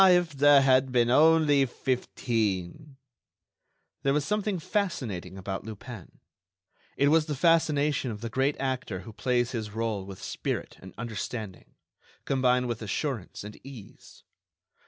if 0.09 0.31
there 0.33 0.61
had 0.63 0.91
been 0.91 1.11
only 1.11 1.63
fifteen!" 1.63 2.97
There 4.01 4.13
was 4.13 4.25
something 4.25 4.57
fascinating 4.57 5.37
about 5.37 5.63
Lupin; 5.63 6.19
it 6.97 7.09
was 7.09 7.27
the 7.27 7.35
fascination 7.35 8.09
of 8.09 8.21
the 8.21 8.29
great 8.31 8.59
actor 8.59 9.01
who 9.01 9.13
plays 9.13 9.51
his 9.51 9.69
rôle 9.69 10.03
with 10.07 10.19
spirit 10.19 10.75
and 10.79 10.95
understanding, 10.97 11.75
combined 12.25 12.67
with 12.67 12.81
assurance 12.81 13.43
and 13.43 13.63
ease. 13.63 14.23